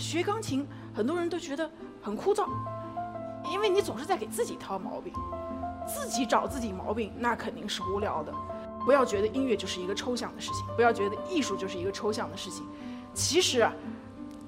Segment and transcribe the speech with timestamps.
[0.00, 2.48] 学钢琴，很多人都觉得很枯燥，
[3.52, 5.12] 因为你总是在给自己挑毛病，
[5.86, 8.32] 自己找自己毛病，那肯定是无聊的。
[8.86, 12.64] 不要觉得音乐就是一个抽象的事情，不要觉得艺术就是一个抽象的事情。
[13.12, 13.70] 其实啊，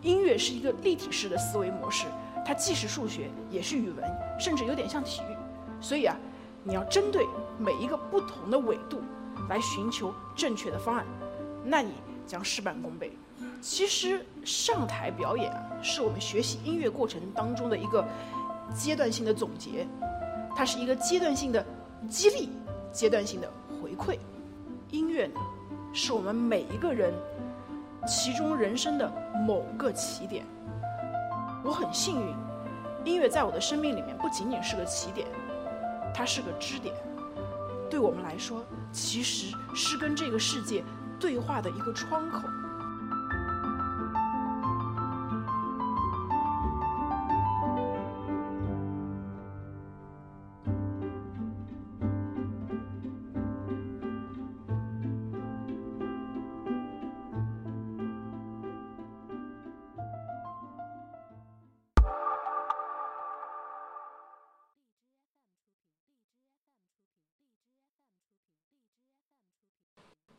[0.01, 2.07] 音乐是一个立体式的思维模式，
[2.47, 4.11] 它既是数学，也是语文，
[4.41, 5.37] 甚至有点像体育。
[5.83, 6.17] 所以啊，
[6.65, 7.27] 你要针对
[7.59, 9.03] 每一个不同的纬度
[9.51, 11.05] 来寻求正确的方案，
[11.63, 11.93] 那你
[12.27, 13.13] 将事半功倍。
[13.63, 18.05] 其实上台表演啊，是我们学习音乐过程当中的一个
[18.75, 19.87] 阶段性的总结，
[20.57, 21.65] 它是一个阶段性的
[22.11, 22.51] 激励，
[22.91, 23.49] 阶段性的
[23.81, 24.19] 回馈。
[24.91, 25.41] 音乐呢，
[25.95, 27.15] 是我们每一个人
[28.05, 29.09] 其中人生的
[29.47, 30.45] 某个起点。
[31.65, 32.35] 我很幸运，
[33.05, 35.29] 音乐在我的生命里面不仅仅是个起点，
[36.13, 36.93] 它是个支点。
[37.89, 40.83] 对我们来说，其实是跟这个世界
[41.21, 42.41] 对话的一个窗口。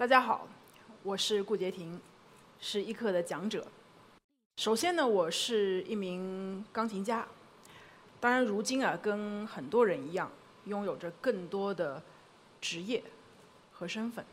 [0.04, 0.46] 大家好，
[1.02, 1.98] 我是顾洁婷，
[2.59, 3.66] 是一课的讲者。
[4.58, 7.26] 首先呢，我是一名钢琴家，
[8.20, 10.30] 当然如今啊，跟很多人一样，
[10.66, 12.04] 拥有着更多的
[12.59, 13.02] 职业
[13.72, 14.26] 和身份。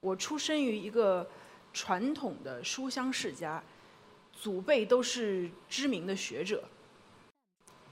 [0.00, 1.28] 我出生于一个
[1.74, 3.62] 传统的书香世家，
[4.32, 6.64] 祖辈都是知名的学者。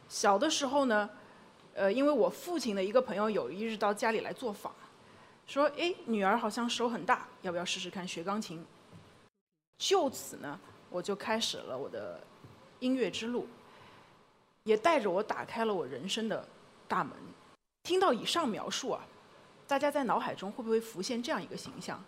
[0.08, 1.10] 小的时候呢，
[1.74, 4.74] 呃，因为我父亲的一个朋友有一日到家里来做访。
[5.46, 8.64] 说：“哎，女儿好像手很大，要不要试试看学钢琴？”
[9.78, 12.22] 就此呢，我就开始了我的
[12.78, 13.46] 音乐之路，
[14.64, 16.48] 也带着我打开了我人生的
[16.86, 17.12] 大门。
[17.82, 19.04] 听到以上描述啊，
[19.66, 22.02] 大家在脑海中会不会浮现这样一个形象：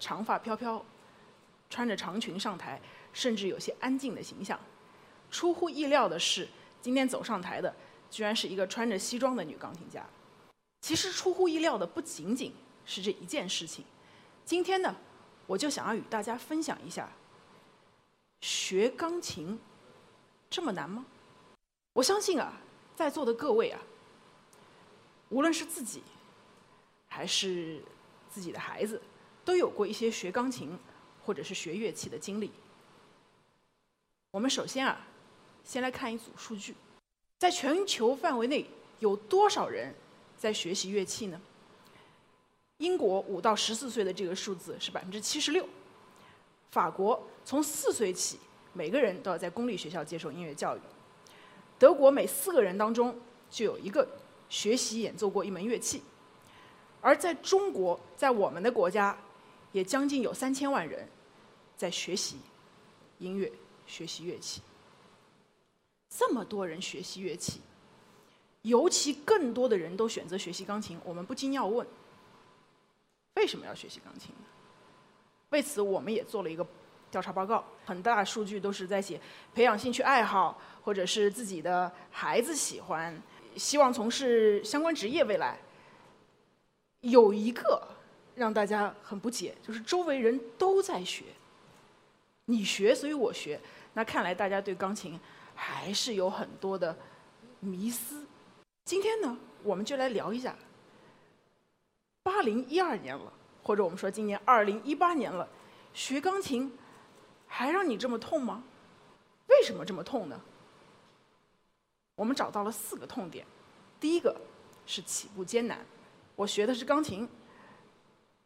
[0.00, 0.84] 长发飘飘，
[1.70, 2.80] 穿着长裙上台，
[3.12, 4.58] 甚至有些安静的形象？
[5.30, 6.48] 出乎意料的是，
[6.80, 7.72] 今天走上台的
[8.10, 10.04] 居然是一个穿着西装的女钢琴家。
[10.80, 12.52] 其实出乎意料的不仅仅……
[12.86, 13.84] 是这一件事情。
[14.44, 14.94] 今天呢，
[15.46, 17.10] 我就想要与大家分享一下，
[18.40, 19.58] 学钢琴
[20.50, 21.06] 这么难吗？
[21.94, 22.60] 我相信啊，
[22.94, 23.80] 在座的各位啊，
[25.30, 26.02] 无论是自己
[27.08, 27.82] 还是
[28.28, 29.00] 自己的孩子，
[29.44, 30.78] 都有过一些学钢琴
[31.24, 32.50] 或者是学乐器的经历。
[34.30, 35.06] 我们首先啊，
[35.64, 36.74] 先来看一组数据，
[37.38, 38.66] 在全球范围内
[38.98, 39.94] 有多少人
[40.36, 41.40] 在学习乐器呢？
[42.78, 45.66] 英国五到十四岁的这个数字是百分之七十六，
[46.70, 48.38] 法国从四岁起
[48.72, 50.80] 每个人都要在公立学校接受音乐教育，
[51.78, 53.16] 德国每四个人当中
[53.48, 54.06] 就有一个
[54.48, 56.02] 学习演奏过一门乐器，
[57.00, 59.16] 而在中国，在我们的国家，
[59.70, 61.08] 也将近有三千万人
[61.76, 62.38] 在学习
[63.18, 63.50] 音乐、
[63.86, 64.60] 学习乐器。
[66.10, 67.60] 这么多人学习乐器，
[68.62, 71.86] 尤其更多的人都选择学习钢琴，我们不禁要问。
[73.34, 74.46] 为什么要学习钢琴呢？
[75.50, 76.66] 为此，我们也做了一个
[77.10, 79.20] 调查报告，很大数据都是在写
[79.54, 83.16] 培养兴趣爱好，或者是自己的孩子喜欢，
[83.56, 85.24] 希望从事相关职业。
[85.24, 85.58] 未来
[87.00, 87.86] 有一个
[88.34, 91.24] 让大家很不解，就是周围人都在学，
[92.46, 93.60] 你学，所以我学。
[93.92, 95.20] 那看来大家对钢琴
[95.54, 96.96] 还是有很多的
[97.60, 98.26] 迷思。
[98.84, 100.56] 今天呢，我们就来聊一下。
[102.24, 103.30] 八零一二年了，
[103.62, 105.46] 或者我们说今年二零一八年了，
[105.92, 106.72] 学钢琴
[107.46, 108.64] 还让你这么痛吗？
[109.48, 110.40] 为什么这么痛呢？
[112.16, 113.46] 我们找到了四个痛点。
[114.00, 114.34] 第一个
[114.86, 115.84] 是起步艰难，
[116.34, 117.28] 我学的是钢琴，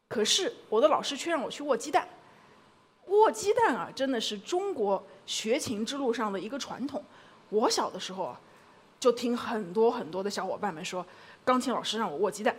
[0.09, 2.09] 可是我的老师却让我去握鸡蛋。
[3.07, 7.05] 握鸡蛋啊，真的是中国学琴之路上的一个传统。
[7.49, 8.41] 我小的时候啊，
[8.99, 11.07] 就听很多很多的小伙伴们说，
[11.45, 12.57] 钢琴老师让我握鸡蛋。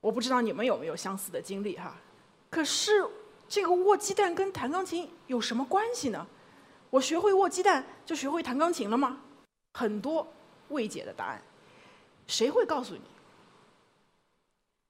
[0.00, 1.94] 我不知道你们有没有相似的经历哈，
[2.48, 3.06] 可是
[3.48, 6.26] 这个握鸡蛋跟弹钢琴有什么关系呢？
[6.88, 9.20] 我学会握鸡蛋就学会弹钢琴了吗？
[9.74, 10.26] 很多
[10.70, 11.42] 未解的答案，
[12.26, 13.02] 谁会告诉你？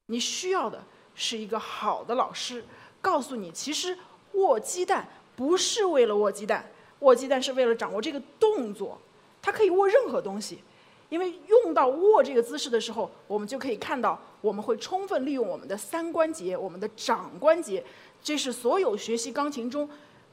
[0.06, 0.82] 你需要的
[1.14, 2.64] 是一个好的老师，
[3.00, 3.98] 告诉你，其实
[4.32, 6.70] 握鸡蛋不是为了握鸡蛋，
[7.00, 8.98] 握鸡蛋是为了掌握这个动作，
[9.42, 10.62] 它可以握任何东西。
[11.10, 17.84] 因为用到握这个姿势的时候，我们就可以看到，我们会充分利用我们的三关节、我们的掌关节，
[18.22, 19.90] 这是所有学习钢琴中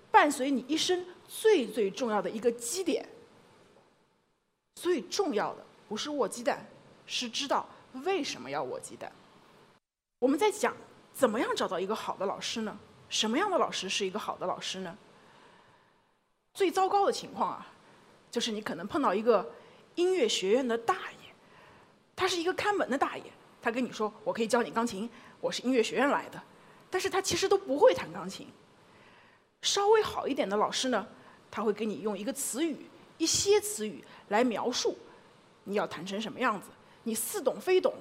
[0.10, 3.06] 伴随你一生最最重要的一个基点。
[4.76, 6.66] 最重要的不是握鸡蛋，
[7.08, 7.68] 是知道
[8.06, 9.12] 为什么要握鸡蛋。
[10.20, 10.76] 我们在讲
[11.14, 12.78] 怎么样找到一个好的老师呢？
[13.10, 14.96] 什么样的老师是一个好的老师呢？
[16.54, 17.68] 最糟糕的情况啊，
[18.30, 19.50] 就是你可能碰到一个
[19.98, 21.34] 音乐学院的大爷，
[22.16, 23.24] 他是一个看门的大爷，
[23.62, 25.10] 他跟你说我可以教你钢琴，
[25.42, 26.42] 我是音乐学院来的，
[26.90, 28.48] 但是他其实都不会弹钢琴。
[29.64, 31.06] 稍微好一点的老师呢，
[31.50, 32.88] 他会给你用一个词语。
[33.18, 34.96] 一些词语来描述
[35.64, 36.68] 你要弹成什么样子，
[37.02, 37.92] 你似懂非懂，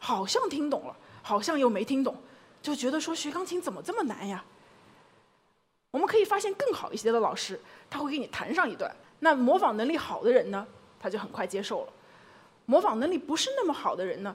[0.00, 2.16] 好像听懂了，好像又没听懂，
[2.60, 4.44] 就觉得说学钢琴怎么这么难呀？
[5.92, 8.92] 我们可以发现更好一些的老师，他会给你弹上一段。
[9.20, 10.66] 那模仿能力好的人呢，
[11.04, 11.92] 他就很快接受了；
[12.64, 14.34] 模仿能力不是那么好的人呢，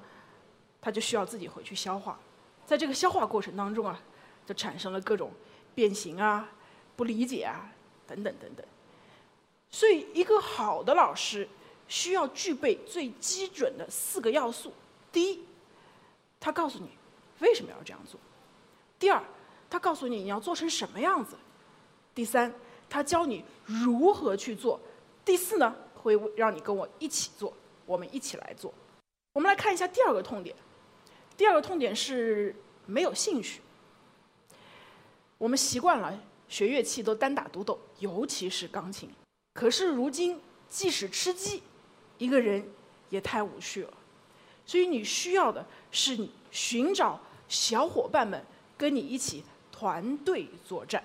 [0.79, 2.19] 他就需要自己回去消化。
[2.63, 3.99] 在这个消化过程当中啊，
[4.45, 5.31] 就产生了各种
[5.73, 6.47] 变形啊、
[6.95, 7.71] 不理解啊
[8.05, 8.63] 等等等等。
[9.71, 11.49] 所以，一个好的老师
[11.87, 14.71] 需要具备最基准的四个要素：
[15.11, 15.43] 第一，
[16.39, 16.89] 他告诉你
[17.39, 18.19] 为什么要这样做；
[18.99, 19.23] 第二，
[19.71, 21.35] 他告诉你你要做成什么样子；
[22.13, 22.53] 第三，
[22.87, 24.79] 他教你如何去做；
[25.25, 27.53] 第四呢，会让你跟我一起做，
[27.85, 28.73] 我们一起来做。
[29.33, 30.55] 我们来看一下第二个痛点。
[31.37, 32.55] 第二个痛点是
[32.85, 33.61] 没有兴趣。
[35.37, 39.09] 我们习惯了学乐器都单打独斗，尤其是钢琴。
[39.53, 41.63] 可是如今，即使吃鸡，
[42.17, 42.67] 一个人
[43.09, 43.93] 也太无趣了。
[44.65, 48.45] 所以你需要的是你寻找小伙伴们
[48.77, 51.03] 跟你一起团队作战。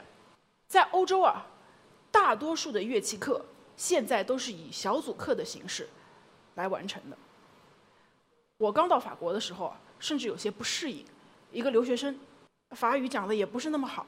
[0.66, 1.46] 在欧洲啊，
[2.10, 3.44] 大多数的乐器课
[3.76, 5.88] 现在都是以小组课的形式
[6.54, 7.16] 来完成的。
[8.56, 11.04] 我刚到法国的时候啊，甚至有些不适应。
[11.50, 12.18] 一个留学生，
[12.70, 14.06] 法语讲的也不是那么好。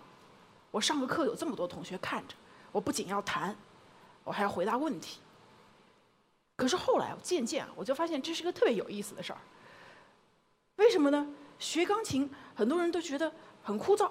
[0.70, 2.34] 我上个课有这么多同学看着，
[2.72, 3.56] 我不仅要弹。
[4.24, 5.20] 我还要回答问题。
[6.56, 9.38] 可是后来渐渐啊，我就发现这是个特别有意思的事儿。
[10.76, 11.28] 为什么呢？
[11.58, 13.32] 学钢琴很多人都觉得
[13.62, 14.10] 很枯燥，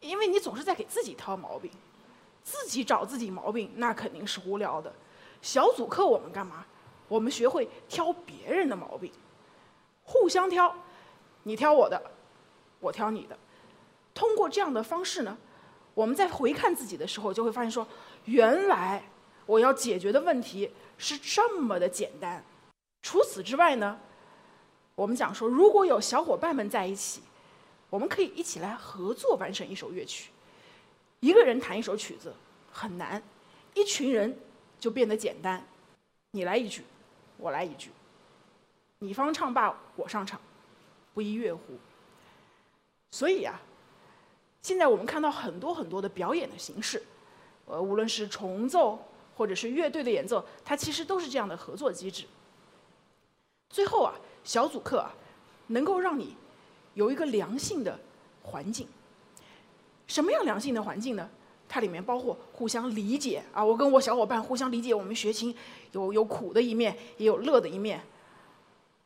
[0.00, 1.70] 因为你总是在给自己挑毛病，
[2.42, 4.92] 自己找自己毛病，那肯定是无聊的。
[5.40, 6.64] 小组课我们干嘛？
[7.08, 9.12] 我们学会挑别人的毛病，
[10.04, 10.74] 互相挑，
[11.42, 12.02] 你挑我的，
[12.80, 13.38] 我挑你的。
[14.14, 15.36] 通过这样的方式呢，
[15.94, 17.86] 我们在回看自己的时候，就会发现说，
[18.24, 19.02] 原来。
[19.44, 22.42] 我要解决的问题是这么的简单。
[23.02, 23.98] 除此之外呢，
[24.94, 27.20] 我们讲说，如果有小伙伴们在一起，
[27.90, 30.30] 我们可以一起来合作完成一首乐曲。
[31.22, 32.34] 一个人弹一首曲子
[32.70, 33.22] 很难，
[33.72, 34.36] 一群人
[34.78, 35.66] 就变得简单。
[36.32, 36.82] 你来一句，
[37.38, 37.90] 我来一句，
[38.98, 40.38] 你方唱罢我上场，
[41.14, 41.78] 不亦乐乎？
[43.12, 43.60] 所以啊，
[44.62, 47.02] 现在我们看到很多很多的表演的形式，
[47.66, 48.98] 呃，无论是重奏。
[49.34, 52.26] 或者是乐队的演奏，它其实都是这样的合作机制。
[53.70, 54.14] 最后啊，
[54.44, 55.10] 小组课啊，
[55.68, 56.36] 能够让你
[56.92, 57.98] 有一个良性的
[58.42, 58.86] 环境。
[60.12, 61.26] 什么样良性的环境呢？
[61.66, 65.56] 它里面包括互相理解啊，我跟我小伙伴互相理解，我们学琴
[65.92, 67.98] 有有苦的一面，也有乐的一面。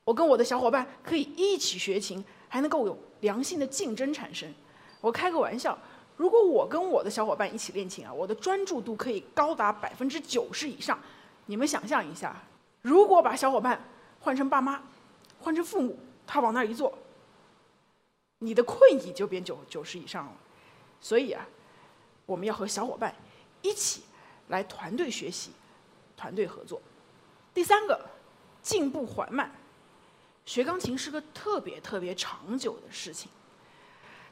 [0.02, 4.52] 我跟我的小伙伴可以一起学琴，还能够有良性的竞争产生。
[5.00, 5.78] 我开个玩笑。
[6.16, 10.98] 如果我跟我的小伙伴一起练琴啊，我的专注度可以高达百分之九十以上。
[11.44, 12.34] 你们想象一下，
[12.82, 13.80] 如果把小伙伴
[14.18, 14.82] 换成爸妈，
[15.38, 15.96] 换成父母，
[16.26, 16.92] 他往那儿一坐，
[18.40, 20.32] 你的困意就变九九十以上了。
[21.00, 21.46] 所以啊，
[22.24, 23.14] 我们要和小伙伴
[23.62, 24.02] 一起
[24.48, 25.50] 来团队学习，
[26.16, 26.80] 团队合作。
[27.54, 28.04] 第三个，
[28.62, 29.50] 进步缓慢。
[30.44, 33.30] 学钢琴是个特别特别长久的事情。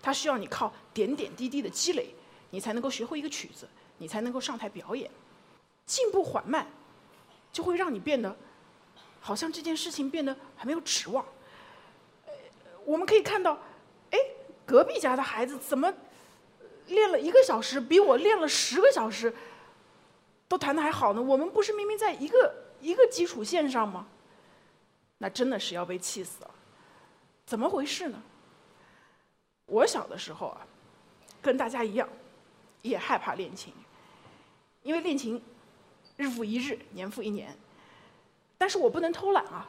[0.00, 2.14] 它需要你靠点点滴滴的积累，
[2.50, 3.68] 你才能够学会一个曲子，
[3.99, 5.11] 你才能够上台表演。
[5.87, 6.66] 进步缓慢，
[7.52, 8.37] 就会让你变得，
[9.21, 11.25] 好像这件事情变得还没有指望。
[12.85, 13.59] 我们可以看到，
[14.11, 14.18] 哎，
[14.66, 15.92] 隔壁家的孩子怎么
[16.87, 19.35] 练了一个小时，比我练了十个小时，
[20.49, 21.23] 都弹的还好呢？
[21.23, 24.07] 我们不是明明在一个一个基础线上吗？
[25.19, 26.50] 那真的是要被气死了，
[27.47, 28.23] 怎么回事呢？
[29.67, 30.67] 我小的时候啊，
[31.41, 32.07] 跟大家一样，
[32.83, 33.73] 也害怕练琴，
[34.83, 35.43] 因为练琴
[36.17, 37.57] 日复一日，年复一年。
[38.59, 39.69] 但是我不能偷懒啊，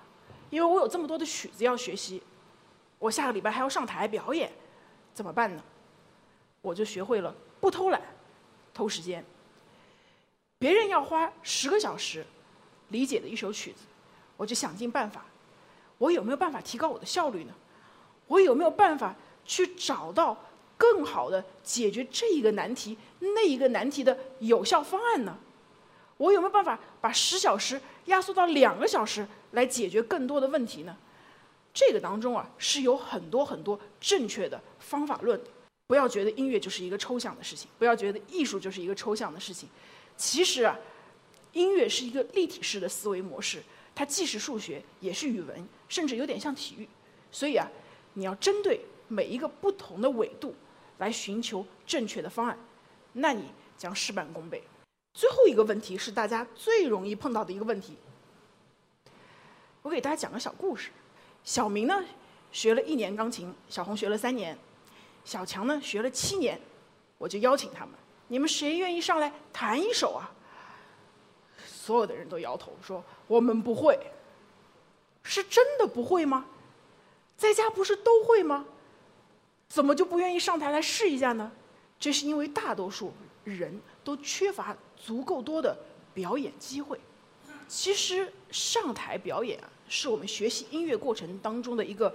[0.49, 2.21] 因为我有这么多的曲子要学习，
[2.99, 4.51] 我下个礼拜还要上台表演，
[5.13, 5.63] 怎么办呢？
[6.65, 8.01] 我就学会了不偷懒，
[8.73, 9.23] 偷时间。
[10.57, 12.25] 别人要花十个小时
[12.89, 13.83] 理解的一首曲子，
[14.35, 15.25] 我就想尽办法，
[15.99, 17.53] 我有没有办法提高我的效率呢？
[18.27, 19.15] 我有没有办法？
[19.47, 20.35] 去找到
[20.75, 25.37] 更好的解决这一个难题、那一个难题的有效方案呢？
[26.17, 30.97] 我有没有办法把十小时压缩到两个小时来解决更多的问题呢？
[31.71, 35.39] 这个当中啊，是有很多很多正确的方法论。
[35.87, 39.69] 不要觉得音乐就是一个抽象的事情，不要觉得艺术就是一个抽象的事情。
[40.17, 40.77] 其实啊，
[41.53, 43.61] 音乐是一个立体式的思维模式，
[43.93, 46.87] 它既是数学，也是语文，甚至有点像体育。
[47.31, 47.69] 所以啊，
[48.13, 50.55] 你要针对每一个不同的纬度
[50.97, 52.57] 来寻求正确的方案，
[53.13, 53.43] 那你
[53.77, 54.63] 将事半功倍。
[55.13, 57.95] 最后一个问题是大家最容易碰到的一个问题。
[59.81, 60.89] 我给大家讲个小故事。
[61.43, 62.03] 小明呢，
[62.51, 64.57] 学了一年钢琴，小红学了三年，
[65.25, 66.57] 小强呢学了七年，
[67.17, 67.93] 我就邀请他们，
[68.29, 70.31] 你们谁愿意上来弹一首啊？
[71.65, 73.99] 所有的人都摇头说我们不会。
[75.23, 76.45] 是真的不会吗？
[77.35, 78.65] 在家不是都会吗？
[79.67, 81.51] 怎么就不愿意上台来试一下呢？
[81.99, 83.11] 这是因为大多数
[83.43, 85.75] 人都缺乏足够多的
[86.13, 86.99] 表演机会。
[87.67, 89.69] 其实上台表演啊。
[89.87, 92.11] 是我们学习音乐过程当中的一个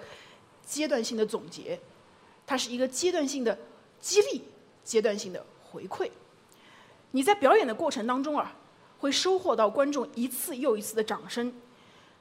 [0.66, 1.78] 阶段性的总结，
[2.50, 3.57] 它是一个阶段性的
[4.00, 4.42] 激励、
[4.83, 6.11] 阶段性的回馈。
[7.12, 8.52] 你在表演的过程当中啊，
[8.99, 11.54] 会收获到观众一次又一次的掌声，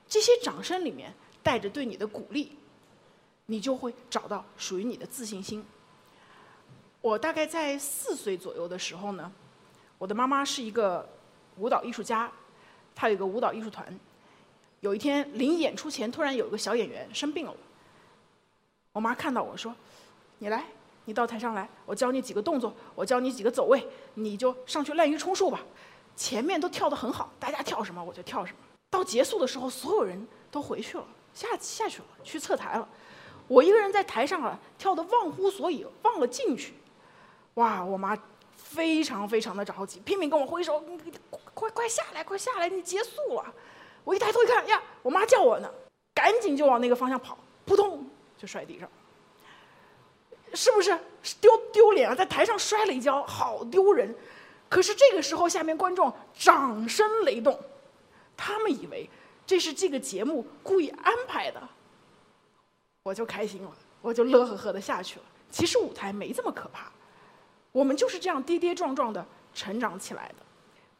[0.07, 2.51] 这些掌声里面带着对你的鼓励，
[3.47, 5.65] 你就会找到属于你的自信心。
[7.01, 9.31] 我大概在四岁左右的时候呢，
[9.97, 11.09] 我的妈妈是一个
[11.57, 12.31] 舞蹈艺术家，
[12.93, 13.99] 她有一个舞蹈艺术团。
[14.81, 17.55] 有一天，临演出前，突然有一个小演员生病了。
[18.91, 19.75] 我妈看到我说
[20.39, 20.65] ：“你来，
[21.05, 25.61] 你到台上来，我教你几个动作，我教你几个走位，你就上去滥竽充数吧。”
[26.15, 28.57] 前面都跳得很好，大家跳什么我就跳什么。
[28.89, 32.85] 到结束的时候，所有人都回去了，下下去了，去侧台了。
[33.47, 36.73] 我一个人在台上啊，跳得忘乎所以，忘了进去。
[37.53, 38.17] 哇，我妈
[38.55, 40.83] 非常非常的着急，拼命跟我挥手
[41.53, 43.53] ：“快快下来，快下来，你结束了。”
[44.03, 45.71] 我一抬头一看，呀，我妈叫我呢，
[46.13, 48.05] 赶紧就往那个方向跑，扑通
[48.37, 48.89] 就摔地上。
[50.53, 50.97] 是不是
[51.41, 52.15] 丢丢脸啊？
[52.15, 54.13] 在台上摔了一跤，好丢人。
[54.69, 57.59] 可是这个时候，下面观众掌声雷动，
[58.37, 59.09] 他们以为
[59.45, 61.69] 这是这个节目故意安排的，
[63.03, 65.25] 我就开心了，我就乐呵呵的下去了。
[65.49, 66.91] 其实舞台没这么可怕，
[67.71, 70.35] 我们就是这样跌跌撞撞的成长起来的。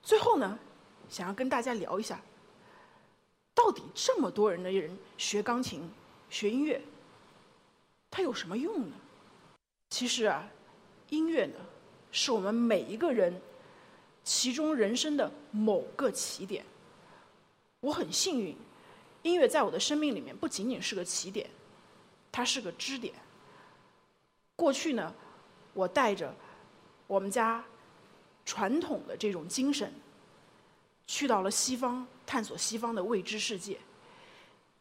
[0.01, 0.57] 最后呢，
[1.07, 2.19] 想要跟大家聊一下。
[3.53, 5.91] 到底这么多人的人学钢琴、
[6.29, 6.81] 学音乐，
[8.09, 8.95] 它有什么用呢？
[9.89, 10.47] 其实啊，
[11.09, 11.55] 音乐呢，
[12.11, 13.41] 是我们每一个人
[14.23, 16.63] 其中人生的某个起点。
[17.79, 18.55] 我很幸运，
[19.23, 21.49] 音乐在我的生命里面不仅仅是个起点，
[22.31, 23.13] 它是个支点。
[24.55, 25.13] 过去呢，
[25.73, 26.35] 我带着
[27.07, 27.63] 我们家
[28.45, 29.91] 传统的这种精神。
[31.07, 33.79] 去到了西方，探索西方的未知世界。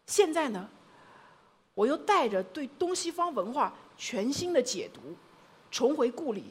[0.06, 0.68] 现在呢，
[1.72, 5.00] 我又带着对东西方文化全新的解读，
[5.70, 6.44] 重回故里。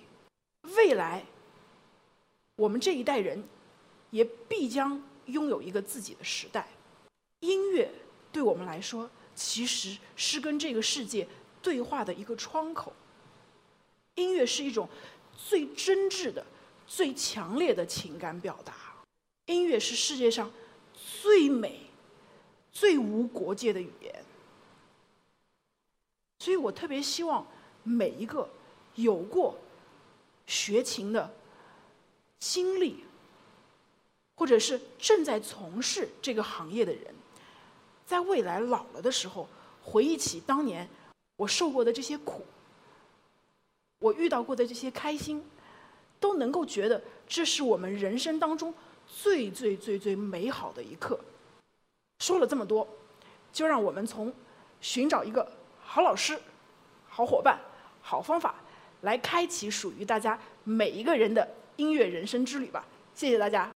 [0.76, 1.24] 未来，
[2.58, 3.42] 我们这一代人
[4.12, 6.68] 也必将拥有一个自己的时代。
[7.40, 7.90] 音乐
[8.34, 11.26] 对我们来说，其实是跟这个世界
[11.62, 12.92] 对话的一个窗口。
[14.16, 14.90] 音乐是一种
[15.38, 16.46] 最真挚的、
[16.86, 18.74] 最强烈的情感表达。
[19.46, 20.52] 音乐是世界上
[21.22, 21.80] 最美、
[22.74, 24.26] 最无国界的语言，
[26.40, 27.46] 所以我特别希望
[27.84, 28.50] 每一个
[28.96, 29.58] 有过
[30.46, 31.34] 学琴的
[32.40, 33.04] 经历，
[34.36, 37.14] 或者是正在从事这个行业的人，
[38.06, 39.48] 在未来老了的时候，
[39.84, 40.88] 回忆起当年
[41.36, 42.46] 我受过的这些苦，
[44.00, 45.44] 我遇到过的这些开心，
[46.20, 48.74] 都能够觉得这是我们人生当中。
[49.10, 51.18] 最最最最美好的一刻。
[52.20, 52.86] 说了这么多，
[53.54, 54.34] 就让我们从
[54.82, 55.50] 寻找一个
[55.98, 56.40] 好老师、
[57.10, 57.60] 好伙伴、
[58.04, 58.54] 好方法，
[59.02, 62.86] 来开启属于大家每一个人的音乐人生之旅吧。
[63.16, 63.77] 谢谢大家。